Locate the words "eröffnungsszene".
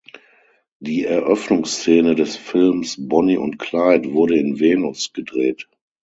1.05-2.15